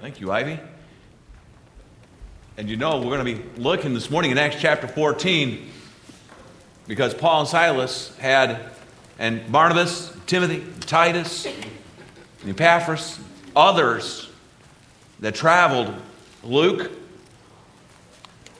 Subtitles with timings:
[0.00, 0.60] Thank you, Ivy.
[2.56, 5.68] And you know, we're going to be looking this morning in Acts chapter 14
[6.86, 8.60] because Paul and Silas had,
[9.18, 13.18] and Barnabas, Timothy, Titus, and Epaphras,
[13.56, 14.30] others
[15.18, 15.92] that traveled,
[16.44, 16.92] Luke,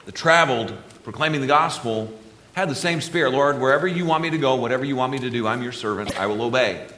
[0.07, 2.13] that traveled proclaiming the gospel,
[2.55, 3.31] had the same spirit.
[3.31, 5.71] Lord, wherever you want me to go, whatever you want me to do, I'm your
[5.71, 6.89] servant, I will obey.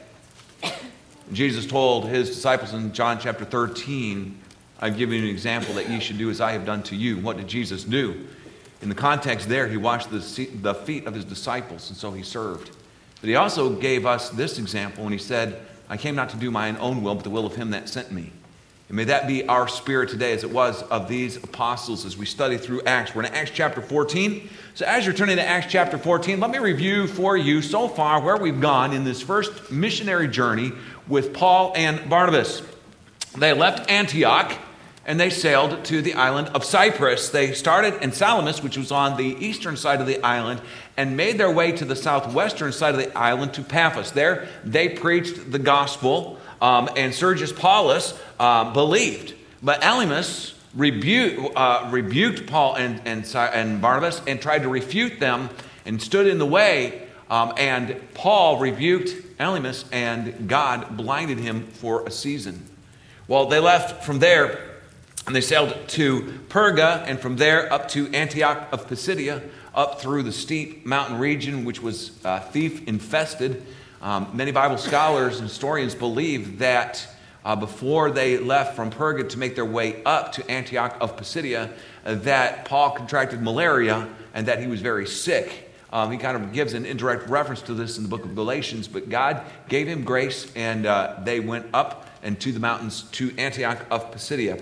[1.31, 4.37] Jesus told his disciples in John chapter 13,
[4.81, 7.19] I've given you an example that ye should do as I have done to you.
[7.19, 8.27] What did Jesus do?
[8.81, 10.19] In the context there, he washed the,
[10.61, 12.71] the feet of his disciples, and so he served.
[13.21, 16.51] But he also gave us this example when he said, I came not to do
[16.51, 18.31] my own will, but the will of him that sent me.
[18.89, 22.25] And may that be our spirit today as it was of these apostles as we
[22.25, 23.15] study through Acts.
[23.15, 24.49] We're in Acts chapter 14.
[24.73, 28.21] So as you're turning to Acts chapter 14, let me review for you so far
[28.21, 30.71] where we've gone in this first missionary journey
[31.09, 32.61] with Paul and Barnabas.
[33.37, 34.57] They left Antioch
[35.05, 37.27] and they sailed to the island of Cyprus.
[37.29, 40.61] They started in Salamis, which was on the eastern side of the island,
[40.95, 44.11] and made their way to the southwestern side of the island to Paphos.
[44.11, 49.33] There, they preached the gospel, um, and Sergius Paulus uh, believed.
[49.61, 55.49] But Elymas uh, rebuked Paul and, and, and, Barnabas and tried to refute them
[55.85, 57.07] and stood in the way.
[57.29, 62.65] Um, and Paul rebuked Elymas, and God blinded him for a season.
[63.27, 64.71] Well, they left from there
[65.27, 69.41] and they sailed to Perga, and from there up to Antioch of Pisidia,
[69.75, 73.63] up through the steep mountain region, which was uh, thief infested.
[74.01, 77.07] Um, many Bible scholars and historians believe that
[77.43, 81.71] uh, before they left from Perga to make their way up to Antioch of Pisidia,
[82.05, 85.69] uh, that Paul contracted malaria and that he was very sick.
[85.91, 88.87] Um, he kind of gives an indirect reference to this in the book of Galatians,
[88.87, 93.33] but God gave him grace, and uh, they went up and to the mountains to
[93.37, 94.61] Antioch of Pisidia.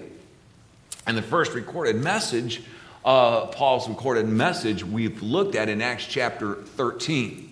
[1.05, 2.63] And the first recorded message,
[3.05, 7.48] uh, Paul's recorded message, we've looked at in Acts chapter 13.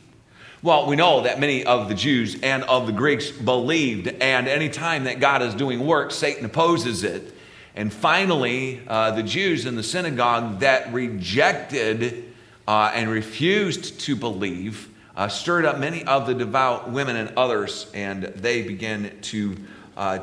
[0.67, 5.05] Well, we know that many of the Jews and of the Greeks believed, and anytime
[5.05, 7.33] that God is doing work, Satan opposes it.
[7.73, 12.33] And finally, uh, the Jews in the synagogue that rejected
[12.67, 17.89] uh, and refused to believe uh, stirred up many of the devout women and others,
[17.93, 19.55] and they began to,
[19.95, 20.19] uh,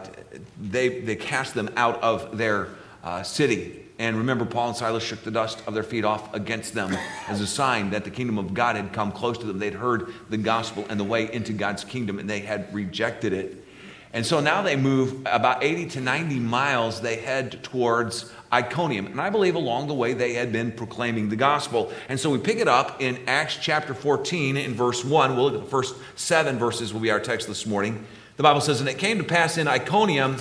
[0.61, 2.69] they, they cast them out of their
[3.03, 3.84] uh, city.
[3.99, 6.97] And remember, Paul and Silas shook the dust of their feet off against them
[7.29, 9.59] as a sign that the kingdom of God had come close to them.
[9.59, 13.65] They'd heard the gospel and the way into God's kingdom, and they had rejected it.
[14.13, 17.01] And so now they move about 80 to 90 miles.
[17.01, 19.07] They head towards Iconium.
[19.07, 21.93] And I believe along the way they had been proclaiming the gospel.
[22.09, 25.35] And so we pick it up in Acts chapter 14 in verse 1.
[25.35, 28.07] We'll look at the first seven verses, will be our text this morning.
[28.37, 30.37] The Bible says, And it came to pass in Iconium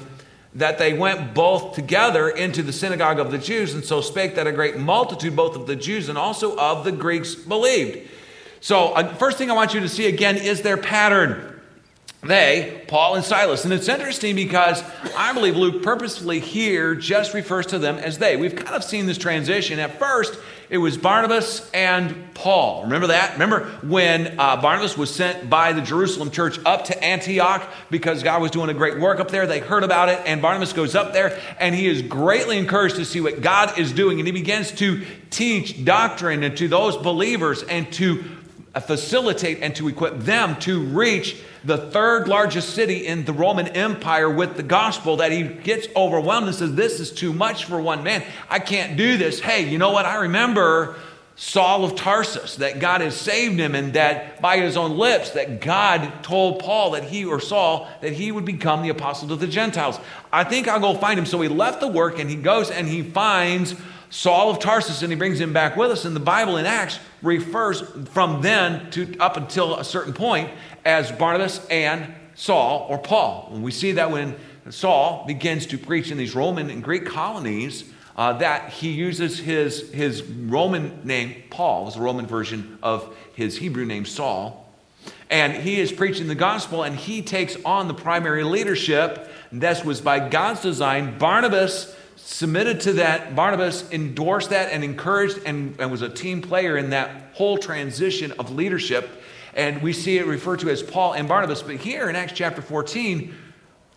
[0.55, 4.45] that they went both together into the synagogue of the Jews, and so spake that
[4.45, 8.09] a great multitude, both of the Jews and also of the Greeks, believed.
[8.61, 11.49] So, uh, first thing I want you to see again is their pattern.
[12.21, 13.65] They, Paul and Silas.
[13.65, 14.81] And it's interesting because
[15.17, 18.37] I believe Luke purposefully here just refers to them as they.
[18.37, 19.77] We've kind of seen this transition.
[19.79, 20.39] At first,
[20.69, 22.83] it was Barnabas and Paul.
[22.83, 23.33] Remember that?
[23.33, 28.41] Remember when uh, Barnabas was sent by the Jerusalem church up to Antioch because God
[28.41, 29.45] was doing a great work up there?
[29.45, 33.05] They heard about it, and Barnabas goes up there and he is greatly encouraged to
[33.05, 34.19] see what God is doing.
[34.19, 38.23] And he begins to teach doctrine and to those believers and to
[38.81, 44.29] facilitate and to equip them to reach the third largest city in the Roman Empire
[44.29, 48.03] with the gospel that he gets overwhelmed and says, This is too much for one
[48.03, 48.23] man.
[48.49, 49.39] I can't do this.
[49.39, 50.05] Hey, you know what?
[50.05, 50.95] I remember
[51.35, 55.61] Saul of Tarsus, that God has saved him, and that by his own lips, that
[55.61, 59.47] God told Paul that he or Saul that he would become the apostle to the
[59.47, 59.99] Gentiles.
[60.31, 61.25] I think I'll go find him.
[61.25, 63.75] So he left the work and he goes and he finds
[64.11, 66.05] Saul of Tarsus and he brings him back with us.
[66.05, 67.81] And the Bible in Acts refers
[68.11, 70.51] from then to up until a certain point
[70.85, 73.49] as Barnabas and Saul or Paul.
[73.53, 74.35] And we see that when
[74.69, 77.85] Saul begins to preach in these Roman and Greek colonies,
[78.15, 83.57] uh, that he uses his, his Roman name, Paul, is the Roman version of his
[83.57, 84.59] Hebrew name, Saul.
[85.29, 89.29] And he is preaching the gospel and he takes on the primary leadership.
[89.51, 91.17] This was by God's design.
[91.17, 93.35] Barnabas submitted to that.
[93.35, 98.31] Barnabas endorsed that and encouraged and, and was a team player in that whole transition
[98.33, 99.22] of leadership.
[99.55, 101.61] And we see it referred to as Paul and Barnabas.
[101.61, 103.35] But here in Acts chapter 14,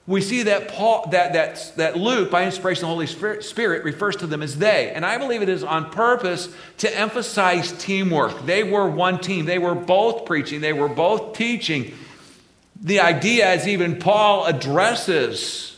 [0.06, 4.16] we see that Paul that that that Luke, by inspiration of the Holy Spirit, refers
[4.16, 4.90] to them as they.
[4.90, 8.46] And I believe it is on purpose to emphasize teamwork.
[8.46, 9.46] They were one team.
[9.46, 11.94] They were both preaching, they were both teaching.
[12.78, 15.76] The idea, as even Paul addresses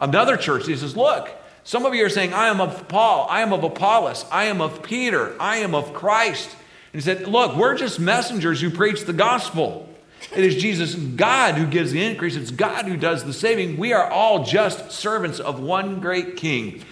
[0.00, 1.30] Another church, he says, Look,
[1.64, 4.60] some of you are saying, I am of Paul, I am of Apollos, I am
[4.60, 6.54] of Peter, I am of Christ.
[6.92, 9.88] And he said, Look, we're just messengers who preach the gospel.
[10.34, 12.36] It is Jesus, God, who gives the increase.
[12.36, 13.76] It's God who does the saving.
[13.76, 16.84] We are all just servants of one great king.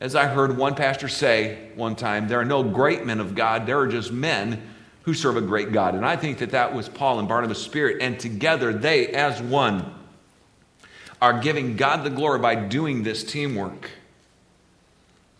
[0.00, 3.66] As I heard one pastor say one time, there are no great men of God,
[3.66, 4.60] there are just men
[5.02, 5.94] who serve a great God.
[5.94, 8.00] And I think that that was Paul and Barnabas' spirit.
[8.00, 9.94] And together, they, as one,
[11.20, 13.90] are giving God the glory by doing this teamwork.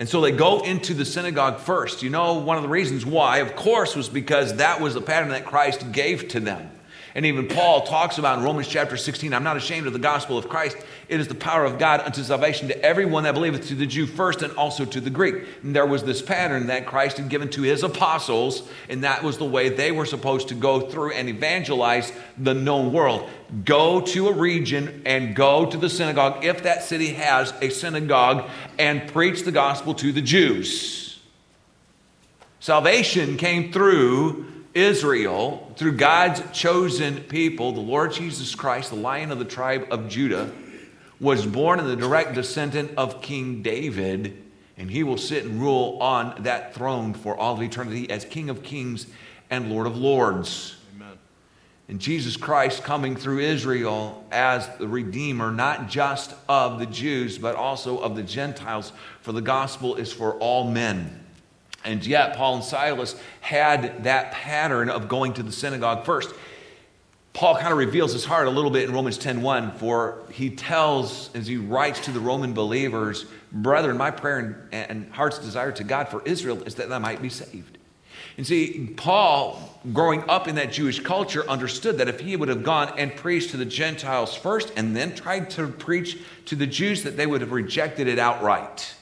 [0.02, 2.02] And so they go into the synagogue first.
[2.02, 5.28] You know, one of the reasons why, of course, was because that was the pattern
[5.28, 6.72] that Christ gave to them.
[7.14, 10.38] And even Paul talks about in Romans chapter 16, I'm not ashamed of the gospel
[10.38, 10.78] of Christ.
[11.08, 14.06] It is the power of God unto salvation to everyone that believeth, to the Jew
[14.06, 15.44] first and also to the Greek.
[15.62, 19.36] And there was this pattern that Christ had given to his apostles, and that was
[19.36, 23.28] the way they were supposed to go through and evangelize the known world.
[23.64, 28.48] Go to a region and go to the synagogue, if that city has a synagogue,
[28.78, 31.20] and preach the gospel to the Jews.
[32.60, 39.38] Salvation came through Israel, through God's chosen people, the Lord Jesus Christ, the lion of
[39.38, 40.50] the tribe of Judah,
[41.20, 44.42] was born in the direct descendant of King David,
[44.76, 48.50] and he will sit and rule on that throne for all of eternity as King
[48.50, 49.06] of kings
[49.50, 50.76] and Lord of lords.
[50.96, 51.18] Amen.
[51.88, 57.54] And Jesus Christ coming through Israel as the Redeemer, not just of the Jews, but
[57.54, 61.21] also of the Gentiles, for the gospel is for all men.
[61.84, 66.34] And yet, Paul and Silas had that pattern of going to the synagogue first.
[67.32, 71.30] Paul kind of reveals his heart a little bit in Romans 10:1, for he tells,
[71.34, 75.84] as he writes to the Roman believers, Brethren, my prayer and, and heart's desire to
[75.84, 77.78] God for Israel is that I might be saved.
[78.36, 82.62] And see, Paul, growing up in that Jewish culture, understood that if he would have
[82.62, 87.02] gone and preached to the Gentiles first and then tried to preach to the Jews,
[87.02, 88.94] that they would have rejected it outright.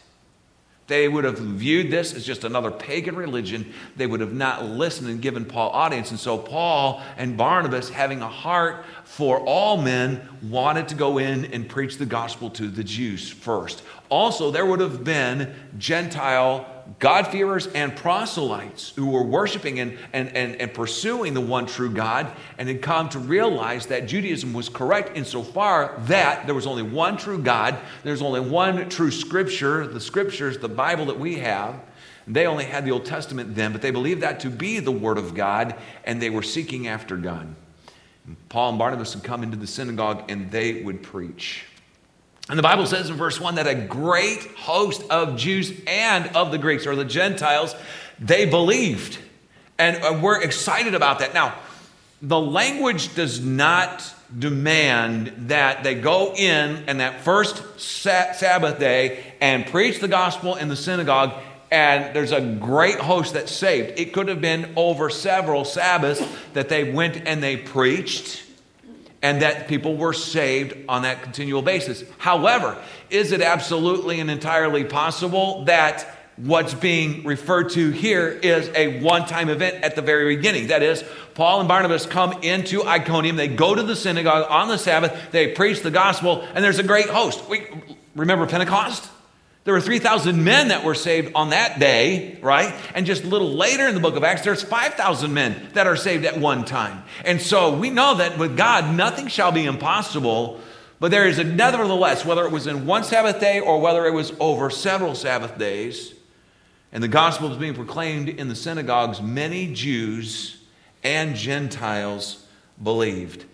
[0.90, 3.72] They would have viewed this as just another pagan religion.
[3.94, 6.10] They would have not listened and given Paul audience.
[6.10, 11.44] And so Paul and Barnabas, having a heart for all men, wanted to go in
[11.44, 13.84] and preach the gospel to the Jews first.
[14.08, 16.66] Also, there would have been Gentile
[16.98, 22.30] God-fearers and proselytes who were worshiping and, and, and, and pursuing the one true God
[22.58, 27.16] and had come to realize that Judaism was correct insofar that there was only one
[27.16, 31.80] true God, there's only one true scripture, the scriptures, the Bible that we have.
[32.26, 35.18] They only had the Old Testament then, but they believed that to be the Word
[35.18, 37.54] of God, and they were seeking after God.
[38.48, 41.64] Paul and Barnabas would come into the synagogue and they would preach.
[42.48, 46.50] And the Bible says in verse 1 that a great host of Jews and of
[46.50, 47.74] the Greeks, or the Gentiles,
[48.18, 49.18] they believed.
[49.78, 51.32] And uh, we're excited about that.
[51.32, 51.54] Now,
[52.22, 59.66] the language does not demand that they go in and that first Sabbath day and
[59.66, 61.32] preach the gospel in the synagogue
[61.70, 63.98] and there's a great host that's saved.
[63.98, 66.20] It could have been over several Sabbaths
[66.52, 68.44] that they went and they preached
[69.22, 72.04] and that people were saved on that continual basis.
[72.18, 76.06] However, is it absolutely and entirely possible that
[76.36, 80.68] what's being referred to here is a one time event at the very beginning?
[80.68, 84.78] That is, Paul and Barnabas come into Iconium, they go to the synagogue on the
[84.78, 87.46] Sabbath, they preach the gospel, and there's a great host.
[87.48, 87.66] We,
[88.14, 89.08] remember Pentecost?
[89.70, 92.74] There were 3,000 men that were saved on that day, right?
[92.92, 95.94] And just a little later in the book of Acts, there's 5,000 men that are
[95.94, 97.04] saved at one time.
[97.24, 100.60] And so we know that with God, nothing shall be impossible.
[100.98, 104.12] But there is a, nevertheless, whether it was in one Sabbath day or whether it
[104.12, 106.14] was over several Sabbath days,
[106.90, 110.60] and the gospel was being proclaimed in the synagogues, many Jews
[111.04, 112.44] and Gentiles
[112.82, 113.44] believed.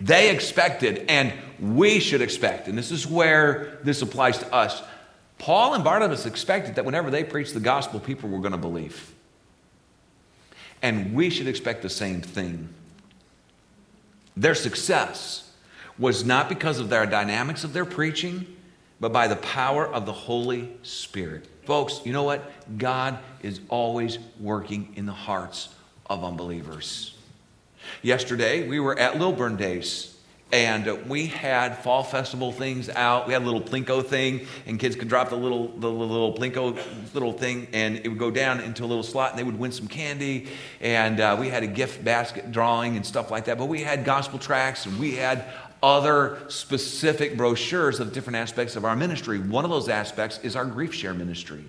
[0.00, 4.82] They expected, and we should expect, and this is where this applies to us.
[5.38, 9.12] Paul and Barnabas expected that whenever they preached the gospel, people were going to believe.
[10.82, 12.68] And we should expect the same thing.
[14.36, 15.52] Their success
[15.98, 18.46] was not because of their dynamics of their preaching,
[19.00, 21.46] but by the power of the Holy Spirit.
[21.64, 22.50] Folks, you know what?
[22.78, 25.68] God is always working in the hearts
[26.06, 27.13] of unbelievers.
[28.02, 30.10] Yesterday, we were at Lilburn Days.
[30.52, 33.26] And we had fall festival things out.
[33.26, 36.78] We had a little plinko thing, and kids could drop the little the little plinko
[37.12, 39.72] little thing, and it would go down into a little slot, and they would win
[39.72, 40.46] some candy.
[40.80, 43.58] And uh, we had a gift basket drawing and stuff like that.
[43.58, 45.44] But we had gospel tracts, and we had
[45.82, 49.40] other specific brochures of different aspects of our ministry.
[49.40, 51.64] One of those aspects is our grief share ministry.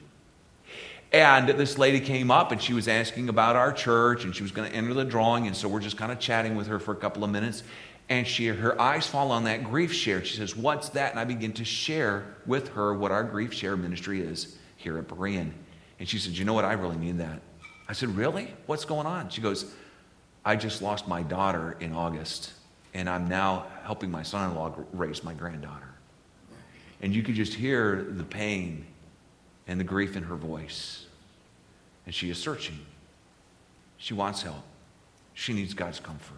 [1.15, 4.51] And this lady came up and she was asking about our church and she was
[4.51, 5.47] going to enter the drawing.
[5.47, 7.63] And so we're just kind of chatting with her for a couple of minutes.
[8.09, 10.25] And she, her eyes fall on that grief share.
[10.25, 11.11] She says, What's that?
[11.11, 15.07] And I begin to share with her what our grief share ministry is here at
[15.07, 15.51] Berean.
[15.99, 16.65] And she said, You know what?
[16.65, 17.39] I really need that.
[17.87, 18.53] I said, Really?
[18.65, 19.29] What's going on?
[19.29, 19.73] She goes,
[20.43, 22.51] I just lost my daughter in August,
[22.93, 25.87] and I'm now helping my son in law raise my granddaughter.
[27.01, 28.85] And you could just hear the pain
[29.65, 31.04] and the grief in her voice.
[32.05, 32.79] And she is searching.
[33.97, 34.63] She wants help.
[35.33, 36.37] She needs God's comfort.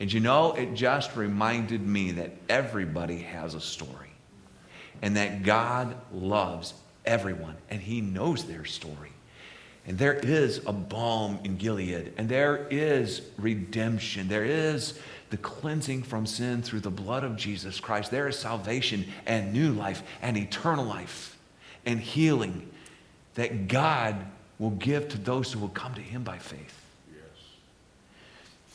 [0.00, 4.10] And you know, it just reminded me that everybody has a story
[5.02, 9.10] and that God loves everyone and He knows their story.
[9.86, 14.28] And there is a balm in Gilead, and there is redemption.
[14.28, 18.10] There is the cleansing from sin through the blood of Jesus Christ.
[18.10, 21.36] There is salvation and new life and eternal life
[21.84, 22.70] and healing
[23.34, 24.16] that God
[24.64, 26.80] will give to those who will come to Him by faith.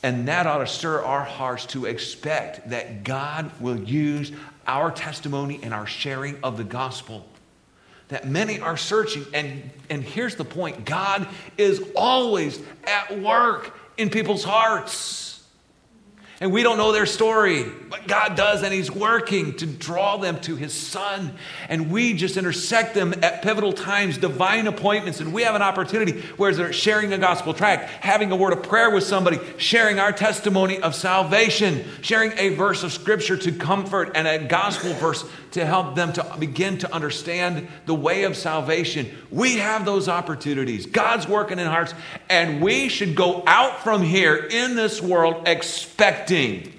[0.03, 4.31] And that ought to stir our hearts to expect that God will use
[4.67, 7.25] our testimony and our sharing of the gospel.
[8.09, 9.25] That many are searching.
[9.33, 11.27] And, and here's the point God
[11.57, 15.38] is always at work in people's hearts.
[16.41, 20.39] And we don't know their story, but God does, and He's working to draw them
[20.41, 21.33] to His Son.
[21.67, 26.21] And we just intersect them at pivotal times, divine appointments, and we have an opportunity
[26.37, 30.13] where they're sharing a gospel tract, having a word of prayer with somebody, sharing our
[30.13, 35.65] testimony of salvation, sharing a verse of Scripture to comfort, and a gospel verse to
[35.65, 39.09] help them to begin to understand the way of salvation.
[39.31, 40.85] We have those opportunities.
[40.85, 41.93] God's working in hearts,
[42.29, 46.73] and we should go out from here in this world expecting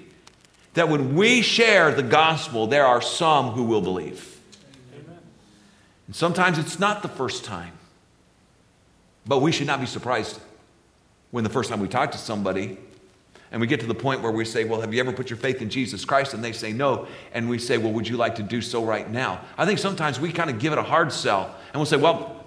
[0.73, 4.39] that when we share the gospel, there are some who will believe.
[4.93, 5.19] Amen.
[6.07, 7.73] And sometimes it's not the first time,
[9.25, 10.39] but we should not be surprised
[11.31, 12.77] when the first time we talk to somebody
[13.51, 15.37] and we get to the point where we say, Well, have you ever put your
[15.37, 16.33] faith in Jesus Christ?
[16.33, 17.07] And they say no.
[17.33, 19.41] And we say, Well, would you like to do so right now?
[19.57, 22.40] I think sometimes we kind of give it a hard sell and we'll say, Well,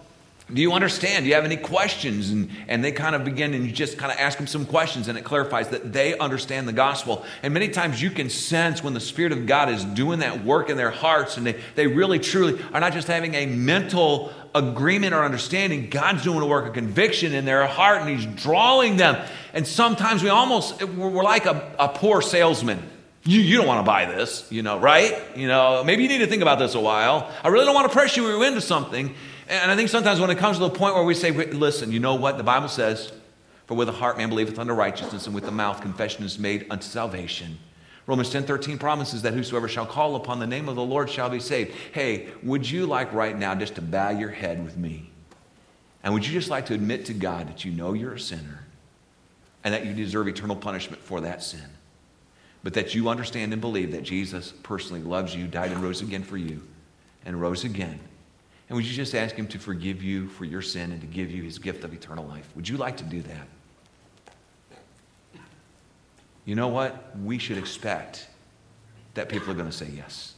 [0.53, 1.25] do you understand?
[1.25, 2.29] Do you have any questions?
[2.29, 5.09] And, and they kind of begin and you just kind of ask them some questions
[5.09, 7.25] and it clarifies that they understand the gospel.
[7.43, 10.69] And many times you can sense when the Spirit of God is doing that work
[10.69, 15.15] in their hearts and they, they really truly are not just having a mental agreement
[15.15, 15.89] or understanding.
[15.89, 19.27] God's doing a work of conviction in their heart and He's drawing them.
[19.55, 22.83] And sometimes we almost, we're like a, a poor salesman.
[23.25, 25.19] You, you don't want to buy this, you know, right?
[25.35, 27.33] You know, maybe you need to think about this a while.
[27.43, 29.15] I really don't want to pressure you into something.
[29.49, 32.01] And I think sometimes when it comes to the point where we say, listen, you
[32.01, 32.39] know what?
[32.39, 33.13] The Bible says,
[33.67, 36.67] for with the heart man believeth unto righteousness, and with the mouth confession is made
[36.71, 37.59] unto salvation.
[38.07, 41.31] Romans 10 13 promises that whosoever shall call upon the name of the Lord shall
[41.31, 41.73] be saved.
[41.93, 45.11] Hey, would you like right now just to bow your head with me?
[46.03, 48.65] And would you just like to admit to God that you know you're a sinner
[49.63, 51.65] and that you deserve eternal punishment for that sin?
[52.63, 56.23] But that you understand and believe that Jesus personally loves you, died and rose again
[56.23, 56.63] for you,
[57.25, 57.99] and rose again
[58.69, 61.31] and would you just ask Him to forgive you for your sin and to give
[61.31, 62.49] you His gift of eternal life?
[62.57, 63.47] Would you like to do that?
[66.45, 67.17] You know what?
[67.19, 68.29] We should expect
[69.15, 70.35] that people are going to say yes.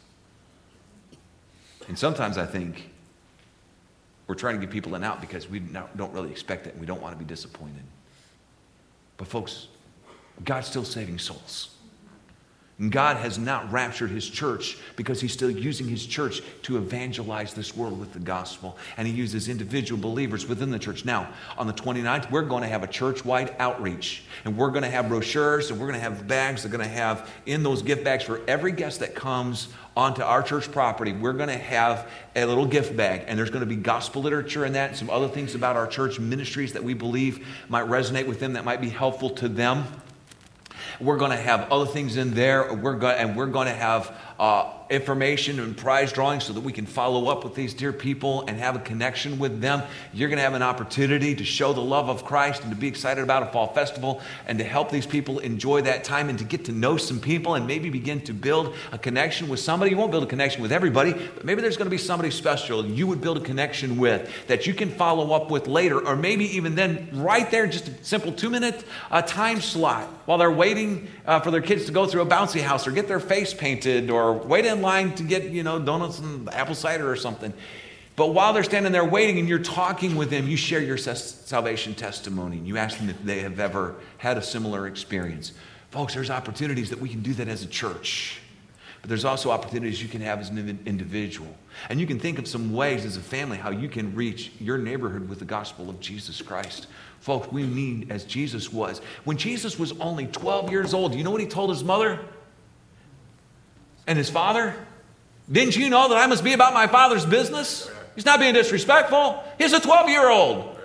[1.89, 2.91] And sometimes I think
[4.27, 6.87] we're trying to get people in out because we don't really expect it and we
[6.87, 7.83] don't want to be disappointed.
[9.17, 9.69] But, folks,
[10.45, 11.76] God's still saving souls.
[12.91, 17.75] God has not raptured his church because he's still using his church to evangelize this
[17.75, 18.77] world with the gospel.
[18.99, 21.07] And he uses individual believers within the church.
[21.07, 24.25] Now, on the 29th, we're going to have a church wide outreach.
[24.45, 26.65] And we're going to have brochures and we're going to have bags.
[26.65, 30.43] They're going to have in those gift bags for every guest that comes onto our
[30.43, 31.15] church property.
[31.15, 33.25] We're going to have a little gift bag.
[33.27, 35.87] And there's going to be gospel literature in that and some other things about our
[35.87, 39.87] church ministries that we believe might resonate with them, that might be helpful to them.
[41.01, 42.73] We're going to have other things in there.
[42.73, 46.73] We're going, and we're going to have uh, information and prize drawings so that we
[46.73, 49.83] can follow up with these dear people and have a connection with them.
[50.13, 52.87] You're going to have an opportunity to show the love of Christ and to be
[52.87, 56.45] excited about a fall festival and to help these people enjoy that time and to
[56.45, 59.91] get to know some people and maybe begin to build a connection with somebody.
[59.91, 62.87] You won't build a connection with everybody, but maybe there's going to be somebody special
[62.87, 66.57] you would build a connection with that you can follow up with later, or maybe
[66.57, 71.09] even then, right there, just a simple two minute uh, time slot while they're waiting
[71.27, 74.11] uh, for their kids to go through a bouncy house or get their face painted
[74.11, 77.53] or wait in line to get, you know, donuts and apple cider or something.
[78.15, 81.95] But while they're standing there waiting and you're talking with them, you share your salvation
[81.95, 82.57] testimony.
[82.57, 85.53] And you ask them if they have ever had a similar experience.
[85.91, 88.41] Folks, there's opportunities that we can do that as a church.
[89.07, 91.55] but there's also opportunities you can have as an individual.
[91.91, 94.79] And you can think of some ways as a family how you can reach your
[94.79, 96.89] neighborhood with the gospel of Jesus Christ.
[97.21, 99.01] Folks, we need as Jesus was.
[99.25, 102.21] When Jesus was only 12 years old, you know what he told his mother
[104.07, 104.75] and his father?
[105.51, 107.91] Didn't you know that I must be about my father's business?
[108.15, 109.43] He's not being disrespectful.
[109.59, 110.77] He's a 12 year old.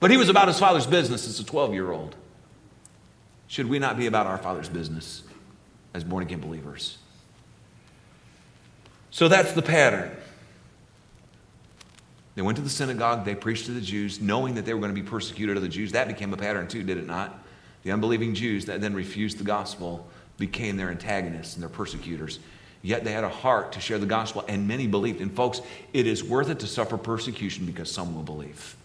[0.00, 2.14] But he was about his father's business as a 12 year old.
[3.48, 5.22] Should we not be about our father's business
[5.94, 6.98] as born again believers?
[9.10, 10.14] So that's the pattern.
[12.34, 14.94] They went to the synagogue, they preached to the Jews, knowing that they were going
[14.94, 15.92] to be persecuted of the Jews.
[15.92, 17.36] That became a pattern too, did it not?
[17.82, 20.06] The unbelieving Jews that then refused the gospel
[20.38, 22.38] became their antagonists and their persecutors.
[22.80, 25.20] Yet they had a heart to share the gospel, and many believed.
[25.20, 25.60] And folks,
[25.92, 28.76] it is worth it to suffer persecution because some will believe.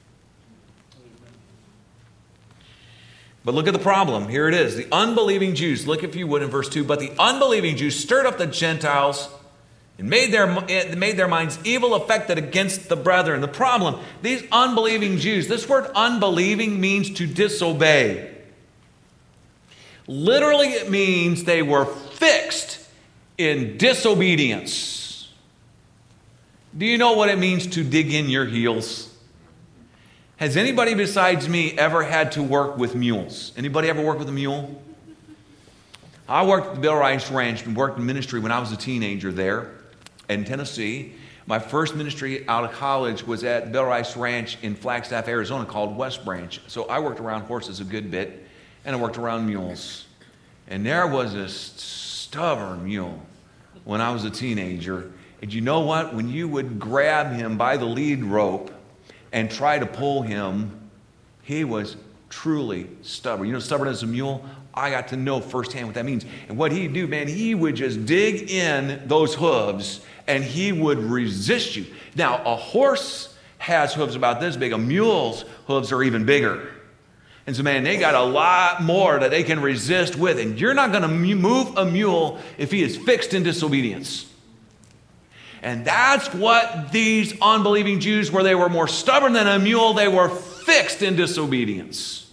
[3.46, 4.30] But look at the problem.
[4.30, 4.76] Here it is.
[4.76, 6.84] The unbelieving Jews, look if you would in verse 2.
[6.84, 9.30] But the unbelieving Jews stirred up the Gentiles
[10.00, 10.48] and made their,
[10.96, 13.42] made their minds evil affected against the brethren.
[13.42, 18.33] The problem, these unbelieving Jews, this word unbelieving means to disobey.
[20.08, 22.80] Literally, it means they were fixed
[23.38, 25.30] in disobedience.
[26.78, 29.16] Do you know what it means to dig in your heels?
[30.38, 33.54] Has anybody besides me ever had to work with mules?
[33.56, 34.82] Anybody ever work with a mule?
[36.28, 38.78] I worked at the Bill Rice Ranch and worked in ministry when I was a
[38.78, 39.72] teenager there
[40.30, 41.14] in Tennessee.
[41.46, 45.96] My first ministry out of college was at Bill Rice Ranch in Flagstaff, Arizona, called
[45.96, 46.60] West Branch.
[46.68, 48.43] So I worked around horses a good bit,
[48.86, 50.06] and I worked around mules.
[50.68, 53.22] And there was a stubborn mule
[53.84, 55.12] when I was a teenager.
[55.42, 56.14] And you know what?
[56.14, 58.72] When you would grab him by the lead rope
[59.32, 60.90] and try to pull him,
[61.42, 61.98] he was
[62.30, 63.48] truly stubborn.
[63.48, 64.44] You know, stubborn as a mule?
[64.74, 66.26] I got to know firsthand what that means.
[66.48, 70.98] And what he'd do, man, he would just dig in those hooves and he would
[70.98, 71.86] resist you.
[72.16, 76.70] Now, a horse has hooves about this big, a mule's hooves are even bigger.
[77.46, 80.40] And so, man, they got a lot more that they can resist with.
[80.40, 84.30] And you're not going to move a mule if he is fixed in disobedience.
[85.62, 88.44] And that's what these unbelieving Jews were.
[88.44, 92.30] They were more stubborn than a mule, they were fixed in disobedience.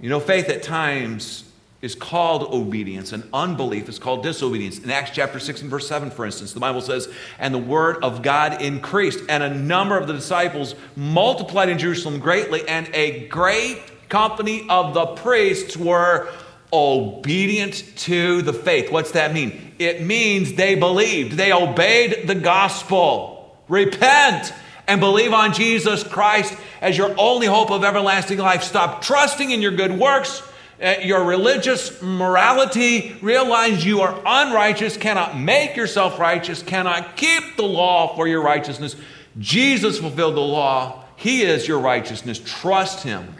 [0.00, 1.44] You know, faith at times
[1.84, 4.78] is called obedience, and unbelief is called disobedience.
[4.78, 8.02] In Acts chapter 6 and verse 7, for instance, the Bible says, And the word
[8.02, 13.28] of God increased, and a number of the disciples multiplied in Jerusalem greatly, and a
[13.28, 16.30] great company of the priests were
[16.72, 18.90] obedient to the faith.
[18.90, 19.74] What's that mean?
[19.78, 23.58] It means they believed, they obeyed the gospel.
[23.68, 24.54] Repent
[24.86, 28.62] and believe on Jesus Christ as your only hope of everlasting life.
[28.62, 30.42] Stop trusting in your good works
[30.82, 37.62] uh, your religious morality, realize you are unrighteous, cannot make yourself righteous, cannot keep the
[37.62, 38.96] law for your righteousness.
[39.38, 41.04] Jesus fulfilled the law.
[41.16, 42.40] He is your righteousness.
[42.44, 43.34] Trust Him.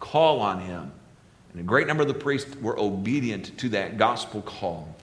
[0.00, 0.92] Call on Him.
[1.52, 4.94] And a great number of the priests were obedient to that gospel call.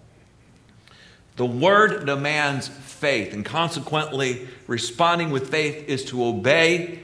[1.37, 7.01] The word demands faith, and consequently, responding with faith is to obey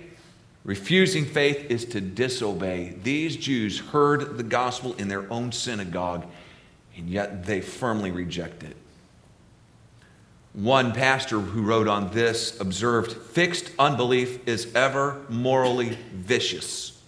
[0.64, 2.96] Refusing faith is to disobey.
[3.02, 6.26] These Jews heard the gospel in their own synagogue,
[6.96, 8.78] and yet they firmly reject it.
[10.54, 17.02] One pastor who wrote on this observed fixed unbelief is ever morally vicious.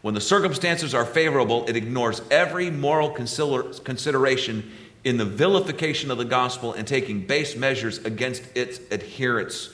[0.00, 4.70] When the circumstances are favorable, it ignores every moral consideration
[5.02, 9.70] in the vilification of the gospel and taking base measures against its adherents.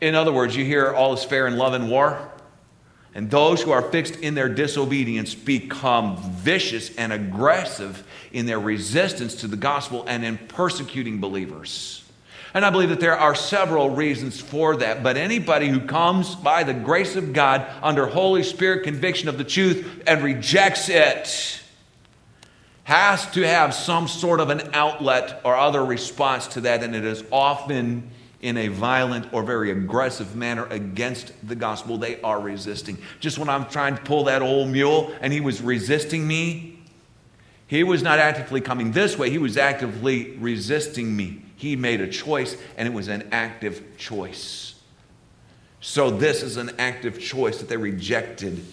[0.00, 2.30] In other words, you hear all is fair in love and war.
[3.14, 9.36] And those who are fixed in their disobedience become vicious and aggressive in their resistance
[9.36, 12.04] to the gospel and in persecuting believers.
[12.54, 15.02] And I believe that there are several reasons for that.
[15.02, 19.44] But anybody who comes by the grace of God under Holy Spirit conviction of the
[19.44, 21.60] truth and rejects it
[22.84, 26.82] has to have some sort of an outlet or other response to that.
[26.82, 28.10] And it is often
[28.40, 31.98] in a violent or very aggressive manner against the gospel.
[31.98, 32.98] They are resisting.
[33.20, 36.78] Just when I'm trying to pull that old mule and he was resisting me,
[37.66, 41.42] he was not actively coming this way, he was actively resisting me.
[41.56, 44.76] He made a choice, and it was an active choice.
[45.80, 48.64] So, this is an active choice that they rejected.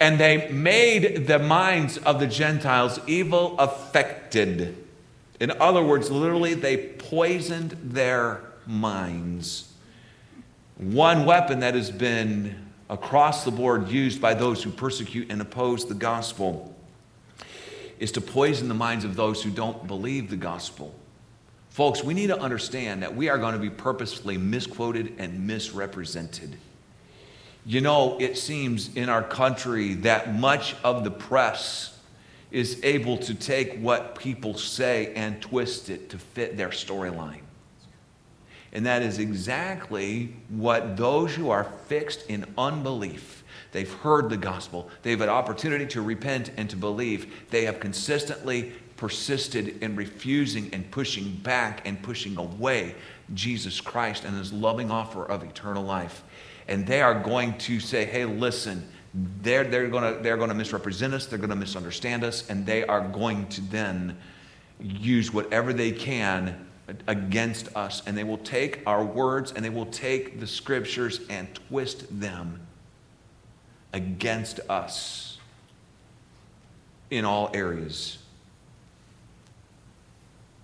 [0.00, 4.83] And they made the minds of the Gentiles evil affected.
[5.40, 9.72] In other words, literally, they poisoned their minds.
[10.76, 15.86] One weapon that has been across the board used by those who persecute and oppose
[15.86, 16.74] the gospel
[17.98, 20.94] is to poison the minds of those who don't believe the gospel.
[21.70, 26.56] Folks, we need to understand that we are going to be purposefully misquoted and misrepresented.
[27.66, 31.93] You know, it seems in our country that much of the press
[32.54, 37.40] is able to take what people say and twist it to fit their storyline.
[38.72, 44.88] And that is exactly what those who are fixed in unbelief, they've heard the gospel,
[45.02, 50.88] they've had opportunity to repent and to believe, they have consistently persisted in refusing and
[50.92, 52.94] pushing back and pushing away
[53.34, 56.22] Jesus Christ and his loving offer of eternal life.
[56.68, 61.14] And they are going to say, hey, listen, they're, they're going to they're to misrepresent
[61.14, 64.16] us, they're going to misunderstand us, and they are going to then
[64.80, 66.66] use whatever they can
[67.06, 68.02] against us.
[68.06, 72.60] And they will take our words and they will take the scriptures and twist them
[73.92, 75.38] against us
[77.10, 78.18] in all areas.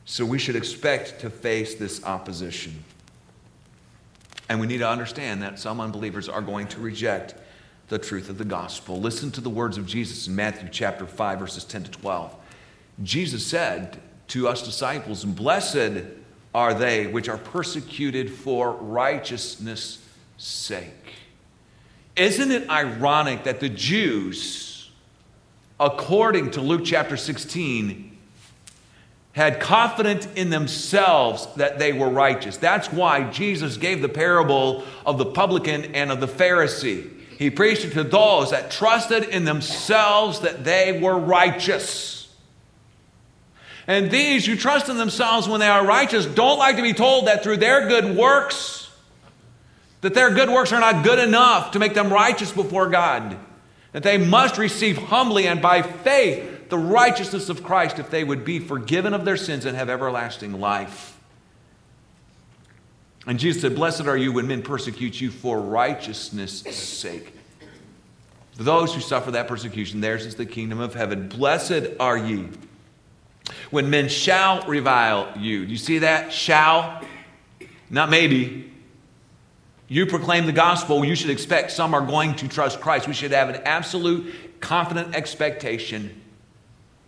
[0.04, 2.82] So we should expect to face this opposition.
[4.48, 7.34] And we need to understand that some unbelievers are going to reject
[7.90, 9.00] the truth of the gospel.
[9.00, 12.35] Listen to the words of Jesus in Matthew chapter 5, verses 10 to 12.
[13.03, 13.98] Jesus said
[14.29, 16.05] to us disciples, Blessed
[16.55, 19.98] are they which are persecuted for righteousness'
[20.38, 21.14] sake.
[22.14, 24.88] Isn't it ironic that the Jews,
[25.81, 28.16] according to Luke chapter 16,
[29.33, 32.57] had confidence in themselves that they were righteous.
[32.57, 37.19] That's why Jesus gave the parable of the publican and of the Pharisee.
[37.40, 42.29] He preached it to those that trusted in themselves that they were righteous.
[43.87, 47.29] And these who trust in themselves when they are righteous don't like to be told
[47.29, 48.90] that through their good works,
[50.03, 53.38] that their good works are not good enough to make them righteous before God.
[53.92, 58.44] That they must receive humbly and by faith the righteousness of Christ if they would
[58.44, 61.18] be forgiven of their sins and have everlasting life.
[63.26, 67.35] And Jesus said, Blessed are you when men persecute you for righteousness' sake.
[68.56, 71.28] For those who suffer that persecution, theirs is the kingdom of heaven.
[71.28, 72.48] Blessed are ye
[73.70, 75.64] when men shall revile you.
[75.64, 76.33] Do you see that?
[76.33, 77.02] Shall,
[77.88, 78.72] not maybe.
[79.88, 83.09] You proclaim the gospel, you should expect some are going to trust Christ.
[83.09, 86.20] We should have an absolute, confident expectation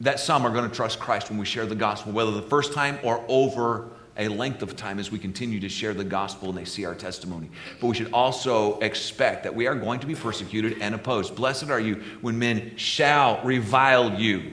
[0.01, 2.73] that some are going to trust Christ when we share the gospel, whether the first
[2.73, 6.59] time or over a length of time as we continue to share the gospel and
[6.59, 7.51] they see our testimony.
[7.81, 11.35] But we should also expect that we are going to be persecuted and opposed.
[11.35, 14.53] Blessed are you when men shall revile you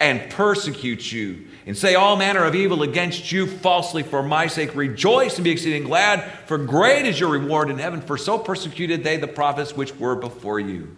[0.00, 4.74] and persecute you and say all manner of evil against you falsely for my sake.
[4.74, 9.04] Rejoice and be exceeding glad, for great is your reward in heaven, for so persecuted
[9.04, 10.96] they the prophets which were before you.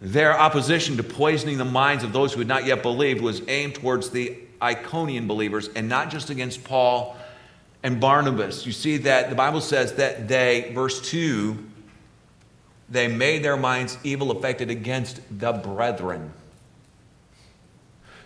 [0.00, 3.76] Their opposition to poisoning the minds of those who had not yet believed was aimed
[3.76, 7.16] towards the Iconian believers and not just against Paul
[7.82, 8.66] and Barnabas.
[8.66, 11.56] You see that the Bible says that they, verse 2,
[12.88, 16.32] they made their minds evil affected against the brethren.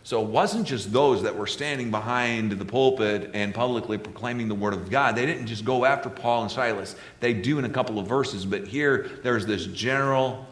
[0.02, 4.54] So it wasn't just those that were standing behind the pulpit and publicly proclaiming the
[4.54, 5.14] word of God.
[5.14, 6.96] They didn't just go after Paul and Silas.
[7.20, 10.46] They do in a couple of verses, but here there's this general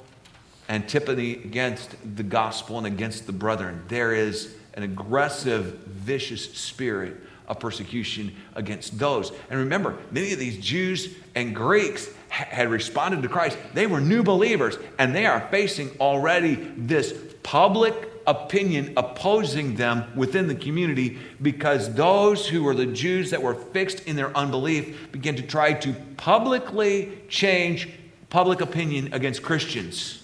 [0.68, 3.82] antipathy against the gospel and against the brethren.
[3.88, 7.16] There is an aggressive, vicious spirit
[7.48, 9.32] of persecution against those.
[9.50, 13.58] And remember, many of these Jews and Greeks had responded to Christ.
[13.74, 17.12] They were new believers, and they are facing already this
[17.42, 23.56] public opinion opposing them within the community because those who were the Jews that were
[23.56, 27.88] fixed in their unbelief began to try to publicly change
[28.30, 30.22] public opinion against Christians.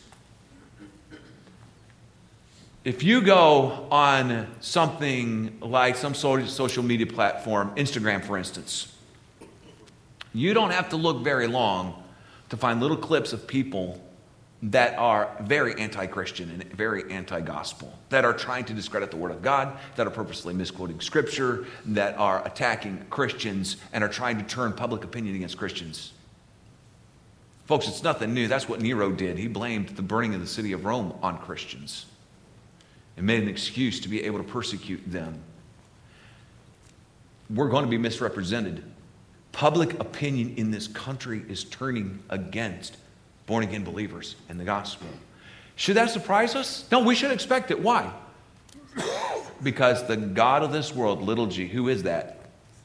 [2.84, 8.94] If you go on something like some social media platform, Instagram for instance,
[10.34, 12.02] you don't have to look very long
[12.50, 14.06] to find little clips of people
[14.64, 19.16] that are very anti Christian and very anti gospel, that are trying to discredit the
[19.16, 24.36] Word of God, that are purposely misquoting Scripture, that are attacking Christians, and are trying
[24.36, 26.12] to turn public opinion against Christians.
[27.64, 28.46] Folks, it's nothing new.
[28.46, 29.38] That's what Nero did.
[29.38, 32.04] He blamed the burning of the city of Rome on Christians
[33.16, 35.40] and made an excuse to be able to persecute them.
[37.50, 38.82] We're going to be misrepresented.
[39.52, 42.96] Public opinion in this country is turning against
[43.46, 45.06] born again believers and the gospel.
[45.76, 46.86] Should that surprise us?
[46.90, 47.80] No, we should expect it.
[47.80, 48.12] Why?
[49.62, 52.40] because the God of this world, little g, who is that?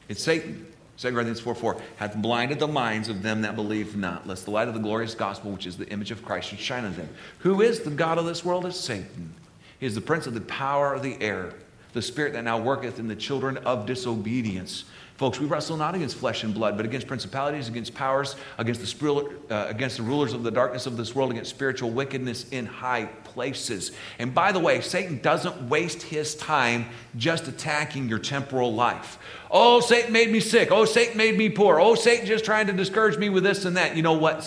[0.08, 0.66] It's Satan.
[0.98, 4.50] 2 Corinthians 4 4 hath blinded the minds of them that believe not, lest the
[4.50, 7.08] light of the glorious gospel, which is the image of Christ, should shine on them.
[7.38, 8.66] Who is the God of this world?
[8.66, 9.32] Is Satan.
[9.80, 11.54] He is the prince of the power of the air,
[11.94, 14.84] the spirit that now worketh in the children of disobedience.
[15.16, 19.36] Folks, we wrestle not against flesh and blood, but against principalities, against powers, against the,
[19.50, 23.06] uh, against the rulers of the darkness of this world, against spiritual wickedness in high
[23.24, 23.92] places.
[24.18, 29.18] And by the way, Satan doesn't waste his time just attacking your temporal life.
[29.50, 30.70] Oh, Satan made me sick.
[30.70, 31.80] Oh, Satan made me poor.
[31.80, 33.96] Oh, Satan just trying to discourage me with this and that.
[33.96, 34.38] You know what?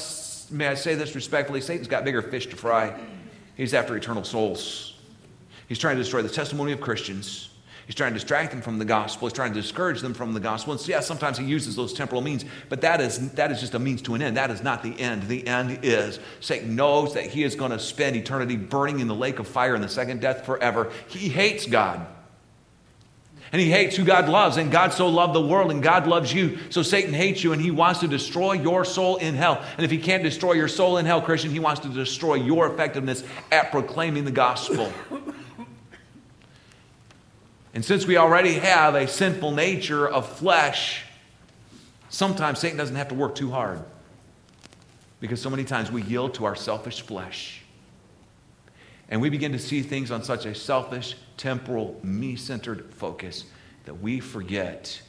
[0.50, 1.62] May I say this respectfully?
[1.62, 3.00] Satan's got bigger fish to fry.
[3.56, 4.92] He's after eternal souls.
[5.67, 7.49] He's trying to destroy the testimony of Christians.
[7.86, 9.28] He's trying to distract them from the gospel.
[9.28, 10.71] He's trying to discourage them from the gospel.
[10.71, 13.73] And so, yeah, sometimes he uses those temporal means, but that is, that is just
[13.73, 14.38] a means to an end.
[14.38, 15.23] That is not the end.
[15.23, 19.15] The end is Satan knows that he is going to spend eternity burning in the
[19.15, 20.91] lake of fire in the second death forever.
[21.08, 22.08] He hates God.
[23.52, 24.56] And he hates who God loves.
[24.56, 26.58] And God so loved the world, and God loves you.
[26.69, 29.63] So Satan hates you, and he wants to destroy your soul in hell.
[29.78, 32.73] And if he can't destroy your soul in hell, Christian, he wants to destroy your
[32.73, 34.91] effectiveness at proclaiming the gospel.
[37.73, 41.03] And since we already have a sinful nature of flesh,
[42.09, 43.83] sometimes Satan doesn't have to work too hard.
[45.19, 47.63] Because so many times we yield to our selfish flesh.
[49.09, 53.45] And we begin to see things on such a selfish, temporal, me centered focus
[53.86, 55.01] that we forget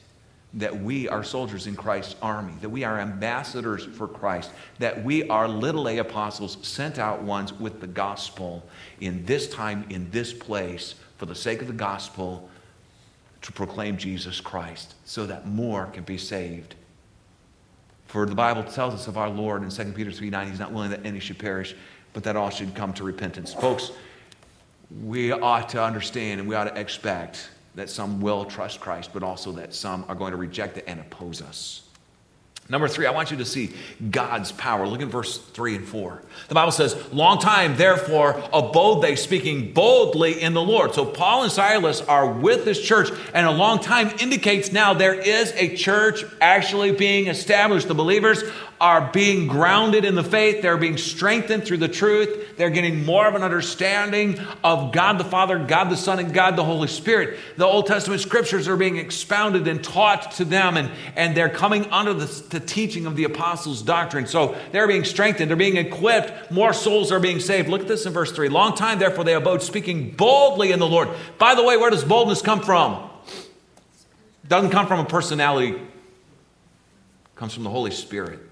[0.54, 5.28] that we are soldiers in Christ's army, that we are ambassadors for Christ, that we
[5.28, 8.64] are little a apostles, sent out ones with the gospel
[9.00, 12.48] in this time, in this place, for the sake of the gospel,
[13.44, 16.74] to proclaim Jesus Christ so that more can be saved.
[18.06, 20.72] For the Bible tells us of our Lord in 2 Peter 3 9, He's not
[20.72, 21.76] willing that any should perish,
[22.14, 23.52] but that all should come to repentance.
[23.52, 23.92] Folks,
[25.02, 29.22] we ought to understand and we ought to expect that some will trust Christ, but
[29.22, 31.83] also that some are going to reject it and oppose us.
[32.70, 33.70] Number three, I want you to see
[34.10, 34.86] God's power.
[34.86, 36.22] Look at verse three and four.
[36.48, 40.94] The Bible says, Long time, therefore, abode they speaking boldly in the Lord.
[40.94, 45.12] So Paul and Silas are with this church, and a long time indicates now there
[45.12, 47.86] is a church actually being established.
[47.86, 48.42] The believers
[48.84, 53.26] are being grounded in the faith, they're being strengthened through the truth, they're getting more
[53.26, 57.38] of an understanding of God the Father, God the Son, and God the Holy Spirit.
[57.56, 61.86] The Old Testament scriptures are being expounded and taught to them, and, and they're coming
[61.86, 64.26] under the, the teaching of the apostles' doctrine.
[64.26, 67.70] So they're being strengthened, they're being equipped, more souls are being saved.
[67.70, 68.50] Look at this in verse 3.
[68.50, 71.08] Long time, therefore, they abode speaking boldly in the Lord.
[71.38, 73.08] By the way, where does boldness come from?
[74.46, 75.80] Doesn't come from a personality, it
[77.34, 78.50] comes from the Holy Spirit.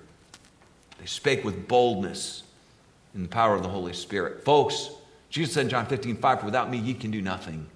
[1.02, 2.44] They spake with boldness
[3.12, 4.44] in the power of the Holy Spirit.
[4.44, 4.88] Folks,
[5.30, 7.66] Jesus said in John 15, 5, without me ye can do nothing.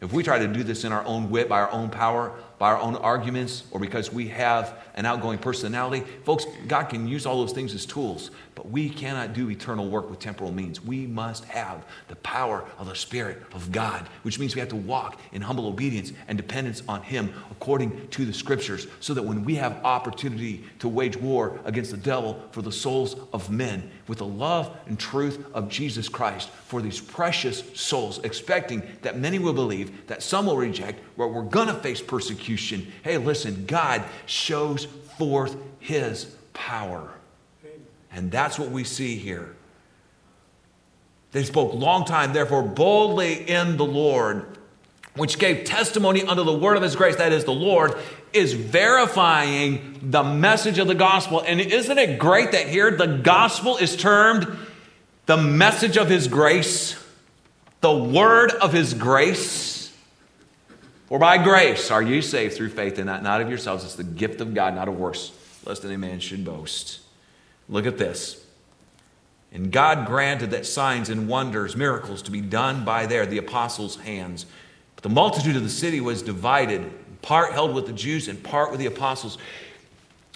[0.00, 2.70] If we try to do this in our own wit, by our own power, by
[2.70, 7.40] our own arguments, or because we have an outgoing personality, folks, God can use all
[7.40, 10.82] those things as tools, but we cannot do eternal work with temporal means.
[10.82, 14.76] We must have the power of the Spirit of God, which means we have to
[14.76, 19.44] walk in humble obedience and dependence on Him according to the Scriptures, so that when
[19.44, 24.18] we have opportunity to wage war against the devil for the souls of men, with
[24.18, 29.52] the love and truth of Jesus Christ for these precious souls, expecting that many will
[29.52, 32.45] believe, that some will reject, where we're going to face persecution.
[33.02, 34.84] Hey, listen, God shows
[35.18, 37.10] forth his power.
[38.12, 39.54] And that's what we see here.
[41.32, 44.46] They spoke long time, therefore, boldly in the Lord,
[45.16, 47.94] which gave testimony unto the word of his grace, that is, the Lord,
[48.32, 51.42] is verifying the message of the gospel.
[51.46, 54.46] And isn't it great that here the gospel is termed
[55.26, 56.96] the message of his grace,
[57.80, 59.75] the word of his grace?
[61.06, 63.84] For by grace are you saved through faith, and that not of yourselves.
[63.84, 65.32] It's the gift of God, not of works,
[65.64, 67.00] lest any man should boast.
[67.68, 68.44] Look at this.
[69.52, 73.96] And God granted that signs and wonders, miracles, to be done by there, the apostles'
[73.96, 74.46] hands.
[74.96, 76.90] But the multitude of the city was divided,
[77.22, 79.38] part held with the Jews and part with the apostles.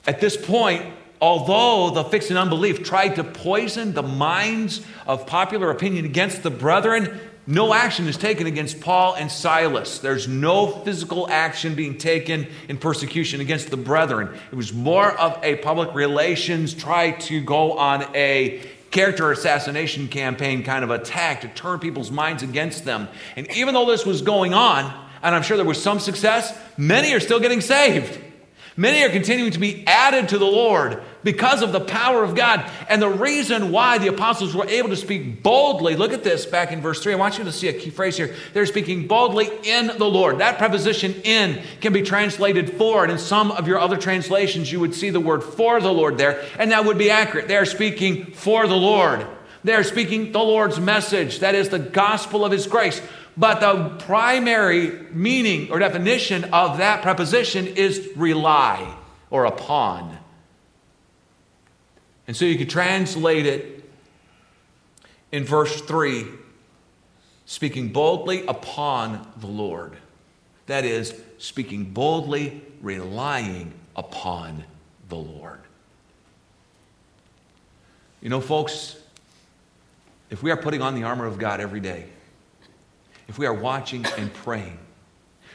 [0.06, 0.86] At this point,
[1.20, 6.50] although the fixed in unbelief tried to poison the minds of popular opinion against the
[6.50, 9.98] brethren, no action is taken against Paul and Silas.
[9.98, 14.28] There's no physical action being taken in persecution against the brethren.
[14.52, 20.62] It was more of a public relations, try to go on a character assassination campaign
[20.62, 23.08] kind of attack to turn people's minds against them.
[23.36, 24.84] And even though this was going on,
[25.22, 28.29] and I'm sure there was some success, many are still getting saved.
[28.80, 32.64] Many are continuing to be added to the Lord because of the power of God.
[32.88, 36.72] And the reason why the apostles were able to speak boldly, look at this back
[36.72, 37.12] in verse 3.
[37.12, 38.34] I want you to see a key phrase here.
[38.54, 40.38] They're speaking boldly in the Lord.
[40.38, 43.02] That preposition in can be translated for.
[43.02, 46.16] And in some of your other translations, you would see the word for the Lord
[46.16, 47.48] there, and that would be accurate.
[47.48, 49.26] They are speaking for the Lord.
[49.62, 53.00] They are speaking the Lord's message, that is the gospel of His grace.
[53.36, 58.96] But the primary meaning or definition of that preposition is rely
[59.30, 60.18] or upon.
[62.26, 63.90] And so you could translate it
[65.32, 66.26] in verse 3
[67.50, 69.96] speaking boldly upon the Lord.
[70.66, 74.62] That is, speaking boldly, relying upon
[75.08, 75.58] the Lord.
[78.20, 78.99] You know, folks,
[80.30, 82.06] if we are putting on the armor of God every day,
[83.28, 84.78] if we are watching and praying,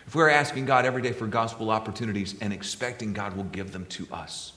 [0.06, 3.72] if we are asking God every day for gospel opportunities and expecting God will give
[3.72, 4.54] them to us,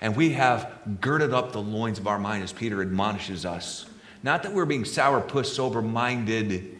[0.00, 3.86] and we have girded up the loins of our mind as Peter admonishes us,
[4.22, 6.75] not that we're being sourpuss, sober minded,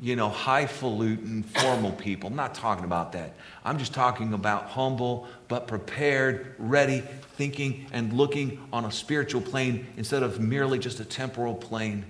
[0.00, 2.30] you know, highfalutin, formal people.
[2.30, 3.34] I'm not talking about that.
[3.64, 7.00] I'm just talking about humble, but prepared, ready,
[7.36, 12.04] thinking, and looking on a spiritual plane instead of merely just a temporal plane.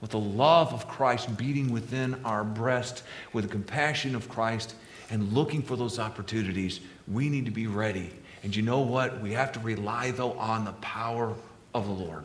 [0.00, 3.02] With the love of Christ beating within our breast,
[3.34, 4.74] with the compassion of Christ,
[5.10, 8.10] and looking for those opportunities, we need to be ready.
[8.42, 9.20] And you know what?
[9.20, 11.34] We have to rely, though, on the power
[11.74, 12.24] of the Lord.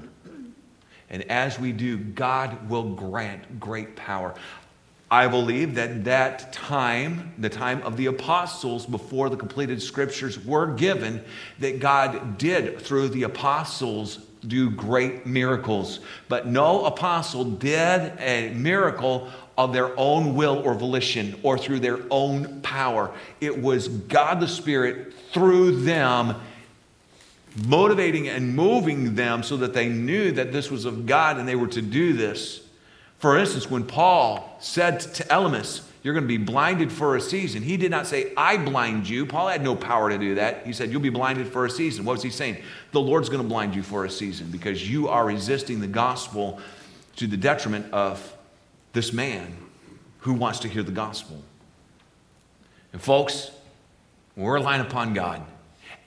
[1.09, 4.35] And as we do, God will grant great power.
[5.11, 10.67] I believe that that time, the time of the apostles before the completed scriptures were
[10.67, 11.23] given,
[11.59, 15.99] that God did through the apostles do great miracles.
[16.27, 21.99] But no apostle did a miracle of their own will or volition or through their
[22.11, 23.11] own power.
[23.41, 26.35] It was God the Spirit through them
[27.65, 31.55] motivating and moving them so that they knew that this was of God and they
[31.55, 32.61] were to do this.
[33.19, 37.61] For instance, when Paul said to Elymas, You're going to be blinded for a season,
[37.61, 39.25] he did not say, I blind you.
[39.25, 40.65] Paul had no power to do that.
[40.65, 42.05] He said, You'll be blinded for a season.
[42.05, 42.57] What was he saying?
[42.93, 46.59] The Lord's going to blind you for a season because you are resisting the gospel
[47.17, 48.35] to the detriment of
[48.93, 49.55] this man
[50.19, 51.43] who wants to hear the gospel.
[52.93, 53.51] And folks,
[54.35, 55.45] we're relying upon God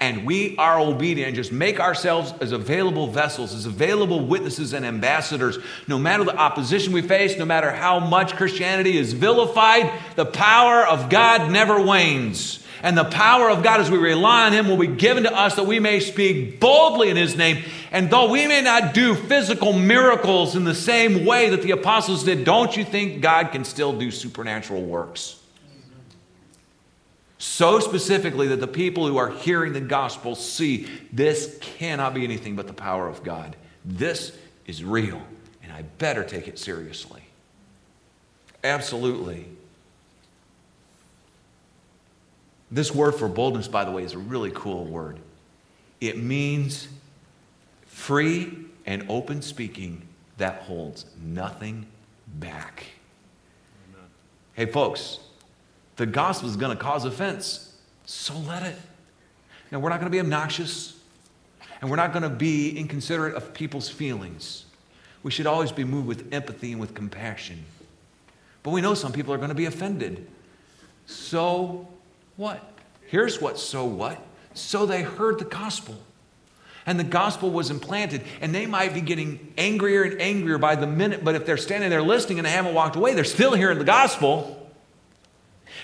[0.00, 5.58] and we are obedient just make ourselves as available vessels, as available witnesses and ambassadors,
[5.86, 10.86] no matter the opposition we face, no matter how much Christianity is vilified, the power
[10.86, 12.58] of God never wanes.
[12.82, 15.54] And the power of God, as we rely on Him, will be given to us
[15.54, 17.62] that we may speak boldly in His name.
[17.92, 22.24] And though we may not do physical miracles in the same way that the apostles
[22.24, 25.41] did, don't you think God can still do supernatural works?
[27.42, 32.54] So specifically that the people who are hearing the gospel see this cannot be anything
[32.54, 33.56] but the power of God.
[33.84, 35.20] This is real,
[35.60, 37.20] and I better take it seriously.
[38.62, 39.46] Absolutely.
[42.70, 45.18] This word for boldness, by the way, is a really cool word.
[46.00, 46.86] It means
[47.86, 51.86] free and open speaking that holds nothing
[52.38, 52.84] back.
[53.90, 54.08] Amen.
[54.52, 55.18] Hey, folks,
[55.96, 57.74] the gospel is going to cause offense.
[58.04, 58.76] So let it.
[59.70, 60.98] Now, we're not going to be obnoxious
[61.80, 64.66] and we're not going to be inconsiderate of people's feelings.
[65.22, 67.64] We should always be moved with empathy and with compassion.
[68.62, 70.28] But we know some people are going to be offended.
[71.06, 71.88] So
[72.36, 72.62] what?
[73.08, 74.24] Here's what so what?
[74.54, 75.96] So they heard the gospel.
[76.86, 80.86] And the gospel was implanted, and they might be getting angrier and angrier by the
[80.86, 83.78] minute, but if they're standing there listening and they haven't walked away, they're still hearing
[83.78, 84.61] the gospel.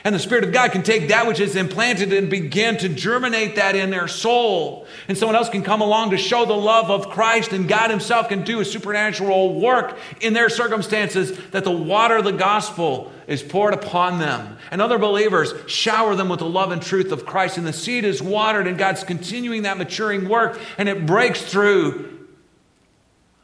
[0.05, 3.57] And the Spirit of God can take that which is implanted and begin to germinate
[3.57, 4.87] that in their soul.
[5.09, 8.29] And someone else can come along to show the love of Christ, and God Himself
[8.29, 13.43] can do a supernatural work in their circumstances that the water of the gospel is
[13.43, 14.57] poured upon them.
[14.71, 18.05] And other believers shower them with the love and truth of Christ, and the seed
[18.05, 22.27] is watered, and God's continuing that maturing work, and it breaks through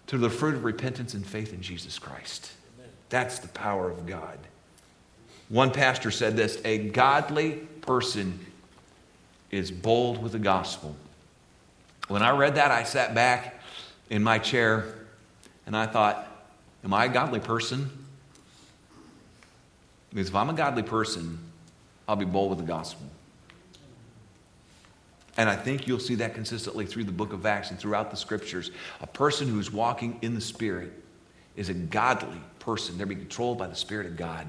[0.07, 2.53] to the fruit of repentance and faith in Jesus Christ.
[3.09, 4.39] That's the power of God.
[5.49, 7.53] One pastor said this a godly
[7.83, 8.39] person
[9.51, 10.97] is bold with the gospel.
[12.09, 13.61] When I read that, I sat back
[14.11, 14.95] in my chair
[15.67, 16.31] and I thought,
[16.85, 17.91] Am I a godly person?
[20.11, 21.39] Because if I'm a godly person,
[22.07, 23.07] I'll be bold with the gospel.
[25.37, 28.17] And I think you'll see that consistently through the book of Acts and throughout the
[28.17, 28.71] scriptures.
[29.01, 30.93] A person who is walking in the Spirit
[31.57, 32.97] is a godly person.
[32.97, 34.47] They're being controlled by the Spirit of God.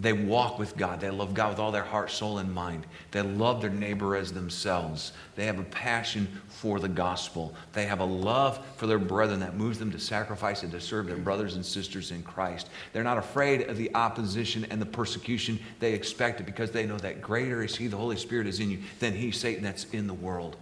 [0.00, 1.00] They walk with God.
[1.00, 2.86] They love God with all their heart, soul, and mind.
[3.10, 5.12] They love their neighbor as themselves.
[5.34, 7.52] They have a passion for the gospel.
[7.72, 11.06] They have a love for their brethren that moves them to sacrifice and to serve
[11.06, 12.68] their brothers and sisters in Christ.
[12.92, 16.98] They're not afraid of the opposition and the persecution they expect it because they know
[16.98, 20.06] that greater is He, the Holy Spirit, is in you, than He, Satan, that's in
[20.06, 20.56] the world.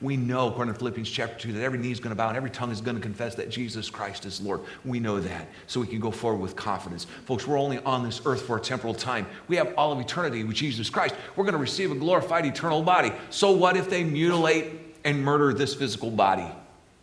[0.00, 2.36] We know, according to Philippians chapter 2, that every knee is going to bow and
[2.36, 4.60] every tongue is going to confess that Jesus Christ is Lord.
[4.84, 7.06] We know that, so we can go forward with confidence.
[7.26, 9.26] Folks, we're only on this earth for a temporal time.
[9.48, 11.14] We have all of eternity with Jesus Christ.
[11.36, 13.12] We're going to receive a glorified eternal body.
[13.30, 14.72] So, what if they mutilate
[15.04, 16.46] and murder this physical body?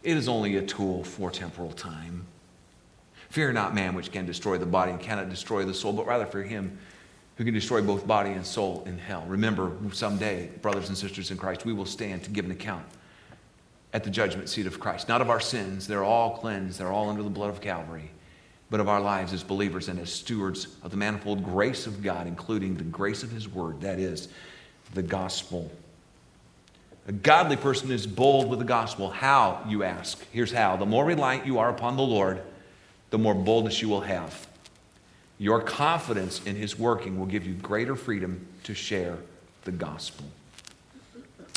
[0.03, 2.25] It is only a tool for temporal time.
[3.29, 6.25] Fear not man, which can destroy the body and cannot destroy the soul, but rather
[6.25, 6.77] fear him
[7.41, 9.25] who can destroy both body and soul in hell.
[9.27, 12.85] Remember, someday, brothers and sisters in Christ, we will stand to give an account
[13.93, 15.09] at the judgment seat of Christ.
[15.09, 18.11] Not of our sins, they're all cleansed, they're all under the blood of Calvary,
[18.69, 22.27] but of our lives as believers and as stewards of the manifold grace of God,
[22.27, 24.27] including the grace of His Word, that is,
[24.93, 25.71] the gospel.
[27.07, 29.09] A godly person is bold with the gospel.
[29.09, 30.23] How, you ask?
[30.31, 30.77] Here's how.
[30.77, 32.39] The more reliant you are upon the Lord,
[33.09, 34.47] the more boldness you will have.
[35.41, 39.17] Your confidence in his working will give you greater freedom to share
[39.63, 40.27] the gospel.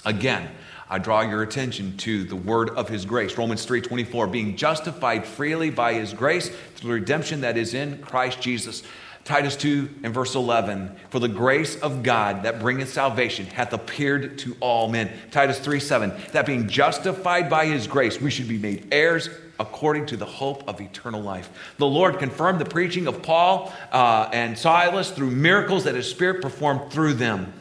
[0.07, 0.51] Again,
[0.89, 3.37] I draw your attention to the word of his grace.
[3.37, 8.41] Romans 3:24, being justified freely by his grace through the redemption that is in Christ
[8.41, 8.85] Jesus.
[9.25, 14.39] Titus 2 and verse 11, for the grace of God that bringeth salvation hath appeared
[14.41, 15.11] to all men.
[15.31, 20.05] Titus 3 7, that being justified by his grace, we should be made heirs according
[20.07, 21.49] to the hope of eternal life.
[21.79, 26.43] The Lord confirmed the preaching of Paul uh, and Silas through miracles that his Spirit
[26.43, 27.53] performed through them.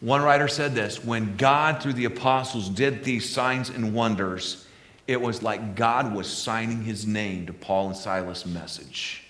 [0.00, 4.66] One writer said this when God, through the apostles, did these signs and wonders,
[5.06, 9.27] it was like God was signing his name to Paul and Silas' message.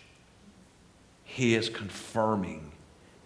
[1.38, 2.72] He is confirming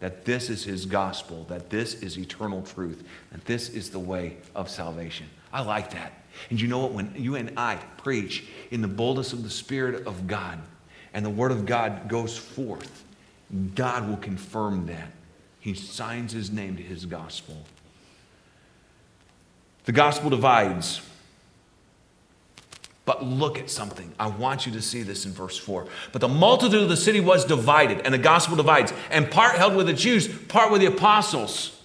[0.00, 4.36] that this is his gospel, that this is eternal truth, that this is the way
[4.54, 5.30] of salvation.
[5.50, 6.12] I like that.
[6.50, 6.92] And you know what?
[6.92, 10.58] When you and I preach in the boldness of the Spirit of God
[11.14, 13.02] and the Word of God goes forth,
[13.74, 15.10] God will confirm that.
[15.58, 17.56] He signs his name to his gospel.
[19.86, 21.00] The gospel divides.
[23.04, 24.12] But look at something.
[24.18, 25.86] I want you to see this in verse 4.
[26.12, 29.74] But the multitude of the city was divided, and the gospel divides, and part held
[29.74, 31.78] with the Jews, part with the apostles.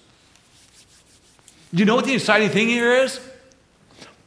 [1.72, 3.20] Do you know what the exciting thing here is?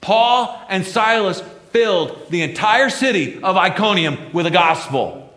[0.01, 5.33] Paul and Silas filled the entire city of Iconium with the gospel.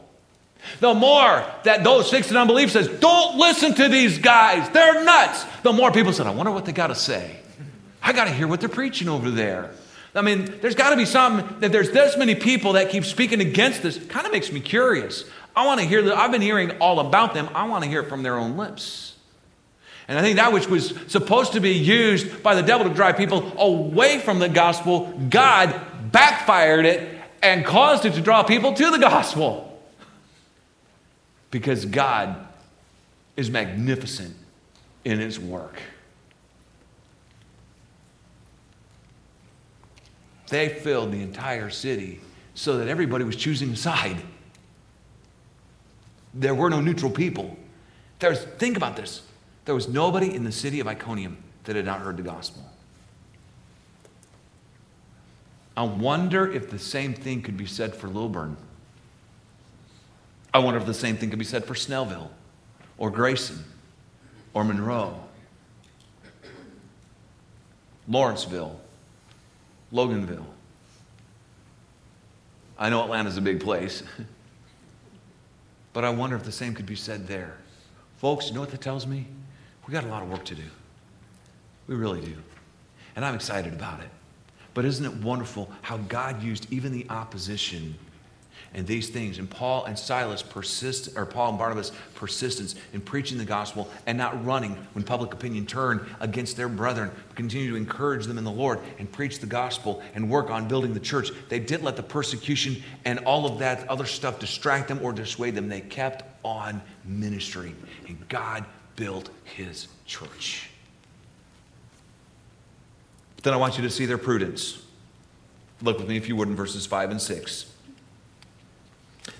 [0.80, 5.44] The more that those fixed in unbelief says, don't listen to these guys, they're nuts.
[5.62, 7.36] The more people said, I wonder what they got to say.
[8.02, 9.70] I got to hear what they're preaching over there.
[10.14, 13.40] I mean, there's got to be something that there's this many people that keep speaking
[13.40, 13.98] against this.
[14.06, 15.24] Kind of makes me curious.
[15.56, 16.16] I want to hear that.
[16.16, 17.48] I've been hearing all about them.
[17.54, 19.16] I want to hear it from their own lips.
[20.06, 23.16] And I think that which was supposed to be used by the devil to drive
[23.16, 28.90] people away from the gospel, God backfired it and caused it to draw people to
[28.90, 29.82] the gospel.
[31.50, 32.46] Because God
[33.36, 34.36] is magnificent
[35.04, 35.80] in his work.
[40.48, 42.20] They filled the entire city
[42.54, 44.18] so that everybody was choosing a side.
[46.32, 47.56] There were no neutral people.
[48.18, 49.22] There's, think about this.
[49.64, 52.62] There was nobody in the city of Iconium that had not heard the gospel.
[55.76, 58.56] I wonder if the same thing could be said for Lilburn.
[60.52, 62.28] I wonder if the same thing could be said for Snellville
[62.96, 63.64] or Grayson
[64.52, 65.18] or Monroe,
[68.06, 68.78] Lawrenceville,
[69.94, 70.44] Loganville.
[72.76, 74.02] I know Atlanta's a big place,
[75.92, 77.56] but I wonder if the same could be said there.
[78.16, 79.26] Folks, you know what that tells me?
[79.86, 80.64] We got a lot of work to do.
[81.86, 82.34] We really do.
[83.14, 84.08] And I'm excited about it.
[84.72, 87.96] But isn't it wonderful how God used even the opposition
[88.74, 93.38] and these things and Paul and Silas persist or Paul and Barnabas persistence in preaching
[93.38, 98.26] the gospel and not running when public opinion turned against their brethren, continue to encourage
[98.26, 101.30] them in the Lord and preach the gospel and work on building the church.
[101.48, 105.54] They didn't let the persecution and all of that other stuff distract them or dissuade
[105.54, 105.68] them.
[105.68, 107.76] They kept on ministering
[108.08, 108.64] and God
[108.96, 110.70] built his church.
[113.36, 114.82] But then I want you to see their prudence.
[115.82, 117.73] Look with me, if you would, in verses 5 and 6.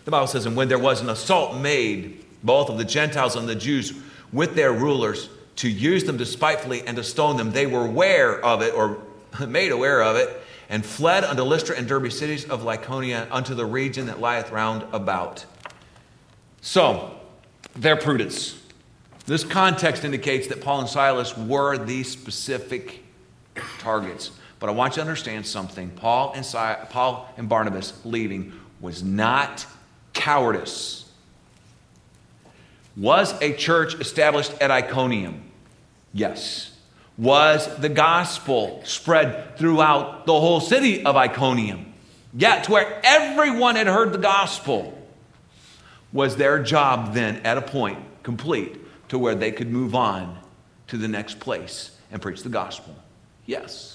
[0.05, 3.49] The Bible says, And when there was an assault made, both of the Gentiles and
[3.49, 3.93] the Jews,
[4.33, 8.63] with their rulers, to use them despitefully and to stone them, they were aware of
[8.63, 8.99] it, or
[9.47, 13.67] made aware of it, and fled unto Lystra and Derbe cities of Lycaonia, unto the
[13.67, 15.45] region that lieth round about.
[16.61, 17.19] So,
[17.77, 18.61] their prudence.
[19.27, 23.05] This context indicates that Paul and Silas were these specific
[23.79, 24.33] targets.
[24.59, 25.91] But I want you to understand something.
[25.91, 26.59] Paul and, si-
[26.91, 29.67] Paul and Barnabas leaving was not
[30.25, 31.05] cowardice.
[32.97, 35.43] Was a church established at Iconium?
[36.15, 36.71] Yes.
[37.19, 41.93] was the gospel spread throughout the whole city of Iconium.
[42.33, 44.99] Yet, to where everyone had heard the gospel,
[46.13, 50.39] was their job then at a point complete to where they could move on
[50.89, 52.97] to the next place and preach the gospel?
[53.47, 53.94] Yes.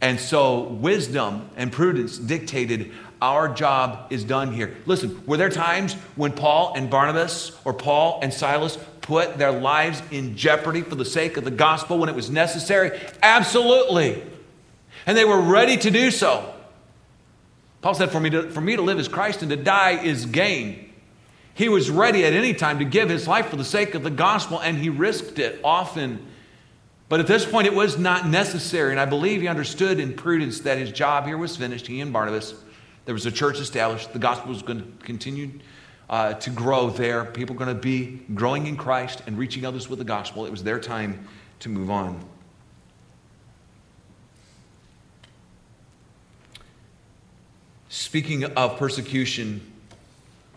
[0.00, 4.76] And so, wisdom and prudence dictated our job is done here.
[4.86, 10.02] Listen, were there times when Paul and Barnabas or Paul and Silas put their lives
[10.10, 12.98] in jeopardy for the sake of the gospel when it was necessary?
[13.22, 14.22] Absolutely.
[15.06, 16.54] And they were ready to do so.
[17.80, 20.26] Paul said, For me to, for me to live is Christ and to die is
[20.26, 20.92] gain.
[21.54, 24.10] He was ready at any time to give his life for the sake of the
[24.10, 26.24] gospel, and he risked it often.
[27.08, 28.90] But at this point, it was not necessary.
[28.90, 32.12] And I believe he understood in prudence that his job here was finished, he and
[32.12, 32.54] Barnabas.
[33.06, 34.12] There was a church established.
[34.12, 35.52] The gospel was going to continue
[36.10, 37.24] uh, to grow there.
[37.24, 40.44] People were going to be growing in Christ and reaching others with the gospel.
[40.44, 41.26] It was their time
[41.60, 42.22] to move on.
[47.88, 49.72] Speaking of persecution,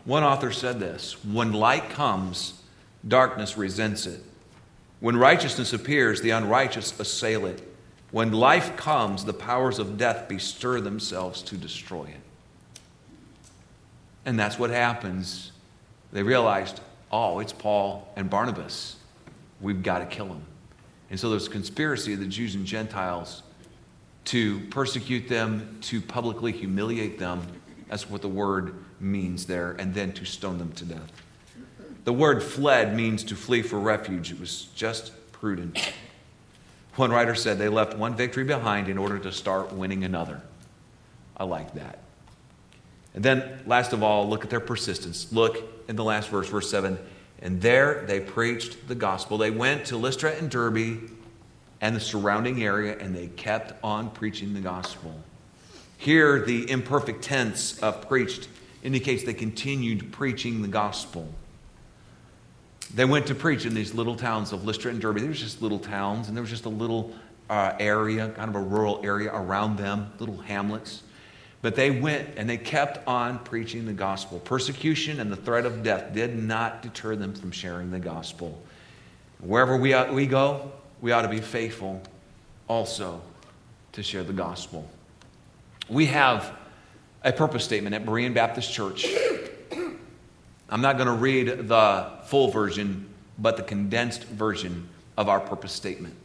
[0.04, 2.62] one author said this When light comes,
[3.08, 4.22] darkness resents it.
[5.02, 7.62] When righteousness appears, the unrighteous assail it.
[8.12, 12.22] When life comes, the powers of death bestir themselves to destroy it.
[14.26, 15.52] And that's what happens.
[16.14, 16.80] They realized,
[17.12, 18.98] oh, it's Paul and Barnabas.
[19.60, 20.44] We've got to kill them.
[21.10, 23.44] And so there's a conspiracy of the Jews and Gentiles
[24.26, 27.42] to persecute them, to publicly humiliate them.
[27.90, 31.12] That's what the word means there, and then to stone them to death.
[32.04, 34.32] The word fled means to flee for refuge.
[34.32, 35.94] It was just prudent.
[36.96, 40.42] One writer said they left one victory behind in order to start winning another.
[41.38, 42.00] I like that.
[43.14, 45.32] And then, last of all, look at their persistence.
[45.32, 46.98] Look in the last verse, verse 7.
[47.42, 49.38] And there they preached the gospel.
[49.38, 51.10] They went to Lystra and Derbe
[51.82, 55.14] and the surrounding area, and they kept on preaching the gospel.
[55.98, 58.48] Here, the imperfect tense of preached
[58.84, 61.34] indicates they continued preaching the gospel.
[62.94, 65.20] They went to preach in these little towns of Lystra and Derbe.
[65.20, 67.14] There was just little towns, and there was just a little
[67.50, 71.04] uh, area, kind of a rural area around them, little hamlets.
[71.62, 74.40] But they went and they kept on preaching the gospel.
[74.40, 78.62] Persecution and the threat of death did not deter them from sharing the gospel.
[79.40, 80.72] Wherever we, ought, we go,
[81.02, 82.02] we ought to be faithful
[82.68, 83.22] also
[83.92, 84.90] to share the gospel.
[85.88, 86.52] We have
[87.24, 89.06] a purpose statement at Berean Baptist Church.
[90.70, 95.74] I'm not going to read the full version, but the condensed version of our purpose
[95.74, 96.16] statement.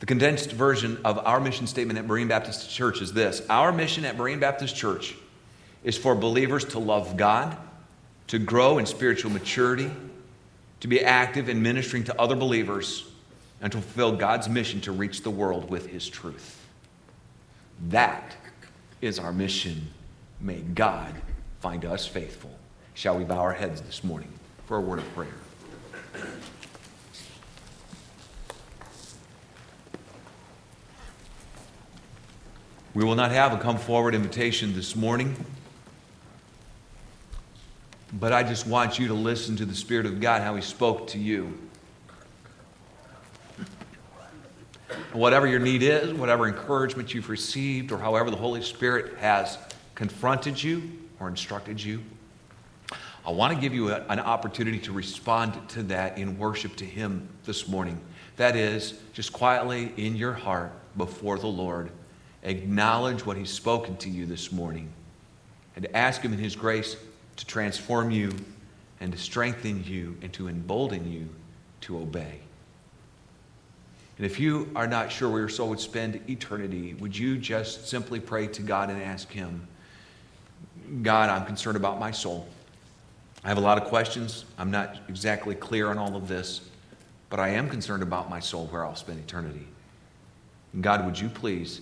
[0.00, 4.06] The condensed version of our mission statement at Berean Baptist Church is this Our mission
[4.06, 5.14] at Berean Baptist Church
[5.84, 7.54] is for believers to love God,
[8.28, 9.90] to grow in spiritual maturity,
[10.80, 13.04] to be active in ministering to other believers,
[13.60, 16.66] and to fulfill God's mission to reach the world with His truth.
[17.90, 18.36] That
[19.02, 19.88] is our mission.
[20.40, 21.14] May God
[21.60, 22.58] find us faithful.
[22.94, 24.32] Shall we bow our heads this morning
[24.70, 25.26] for a word of prayer?
[32.94, 35.34] We will not have a come forward invitation this morning,
[38.12, 41.08] but I just want you to listen to the Spirit of God, how He spoke
[41.08, 41.58] to you.
[45.12, 49.58] Whatever your need is, whatever encouragement you've received, or however the Holy Spirit has
[49.96, 52.04] confronted you or instructed you,
[53.30, 56.84] I want to give you a, an opportunity to respond to that in worship to
[56.84, 58.00] Him this morning.
[58.38, 61.92] That is, just quietly in your heart before the Lord
[62.42, 64.90] acknowledge what He's spoken to you this morning
[65.76, 66.96] and ask Him in His grace
[67.36, 68.34] to transform you
[68.98, 71.28] and to strengthen you and to embolden you
[71.82, 72.40] to obey.
[74.16, 77.86] And if you are not sure where your soul would spend eternity, would you just
[77.86, 79.68] simply pray to God and ask Him,
[81.02, 82.48] God, I'm concerned about my soul.
[83.44, 84.44] I have a lot of questions.
[84.58, 86.60] I'm not exactly clear on all of this,
[87.30, 89.66] but I am concerned about my soul, where I'll spend eternity.
[90.72, 91.80] And God, would you please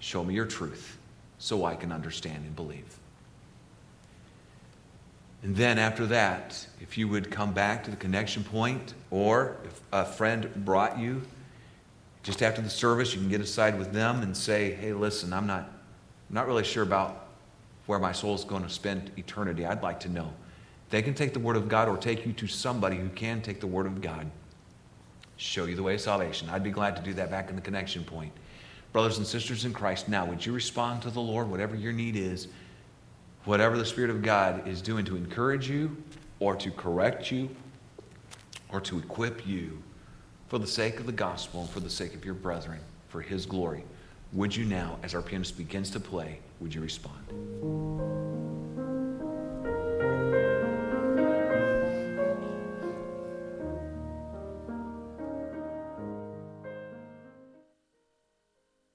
[0.00, 0.96] Show me your truth
[1.38, 2.98] so I can understand and believe.
[5.42, 9.80] And then after that, if you would come back to the connection point, or if
[9.92, 11.22] a friend brought you,
[12.24, 15.46] just after the service, you can get aside with them and say, hey, listen, I'm
[15.46, 15.62] not,
[16.28, 17.28] I'm not really sure about
[17.86, 19.64] where my soul is going to spend eternity.
[19.64, 20.32] I'd like to know.
[20.90, 23.60] They can take the Word of God or take you to somebody who can take
[23.60, 24.30] the Word of God,
[25.36, 26.48] show you the way of salvation.
[26.48, 28.32] I'd be glad to do that back in the connection point.
[28.92, 32.16] Brothers and sisters in Christ, now would you respond to the Lord, whatever your need
[32.16, 32.48] is,
[33.44, 35.96] whatever the Spirit of God is doing to encourage you
[36.40, 37.50] or to correct you
[38.70, 39.82] or to equip you
[40.48, 43.44] for the sake of the gospel and for the sake of your brethren, for his
[43.44, 43.84] glory,
[44.32, 48.67] would you now, as our pianist begins to play, would you respond?